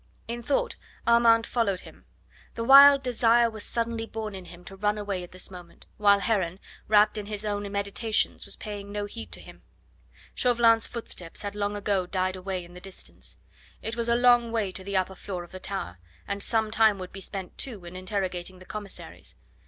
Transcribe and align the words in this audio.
In 0.27 0.41
thought 0.41 0.77
Armand 1.05 1.45
followed 1.45 1.81
him. 1.81 2.05
The 2.55 2.63
wild 2.63 3.03
desire 3.03 3.51
was 3.51 3.63
suddenly 3.63 4.07
born 4.07 4.33
in 4.33 4.45
him 4.45 4.65
to 4.65 4.75
run 4.75 4.97
away 4.97 5.21
at 5.21 5.31
this 5.31 5.51
moment, 5.51 5.85
while 5.97 6.21
Heron, 6.21 6.59
wrapped 6.87 7.19
in 7.19 7.27
his 7.27 7.45
own 7.45 7.71
meditations, 7.71 8.43
was 8.43 8.55
paying 8.55 8.91
no 8.91 9.05
heed 9.05 9.31
to 9.33 9.39
him. 9.41 9.61
Chauvelin's 10.33 10.87
footsteps 10.87 11.43
had 11.43 11.53
long 11.53 11.75
ago 11.75 12.07
died 12.07 12.35
away 12.35 12.65
in 12.65 12.73
the 12.73 12.81
distance; 12.81 13.37
it 13.83 13.95
was 13.95 14.09
a 14.09 14.15
long 14.15 14.51
way 14.51 14.71
to 14.71 14.83
the 14.83 14.97
upper 14.97 15.13
floor 15.13 15.43
of 15.43 15.51
the 15.51 15.59
Tower, 15.59 15.99
and 16.27 16.41
some 16.41 16.71
time 16.71 16.97
would 16.97 17.11
be 17.11 17.21
spent, 17.21 17.55
too, 17.59 17.85
in 17.85 17.95
interrogating 17.95 18.57
the 18.57 18.65
commissaries. 18.65 19.35